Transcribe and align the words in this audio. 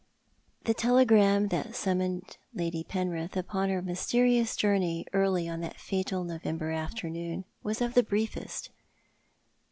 The 0.63 0.73
telegram 0.73 1.49
that 1.49 1.67
had 1.67 1.75
summoned 1.75 2.37
Lady 2.55 2.83
Penrith 2.83 3.37
upon 3.37 3.69
her 3.69 3.83
mysterious 3.83 4.55
journey 4.55 5.05
early 5.13 5.47
on 5.47 5.61
that 5.61 5.79
fatal 5.79 6.25
Kovember 6.25 6.75
afternoon 6.75 7.45
was 7.61 7.81
of 7.81 7.93
the 7.93 8.01
briefest. 8.01 8.71